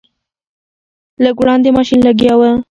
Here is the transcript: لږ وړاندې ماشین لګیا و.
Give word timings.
لږ 1.23 1.35
وړاندې 1.39 1.69
ماشین 1.77 1.99
لګیا 2.07 2.33
و. 2.37 2.41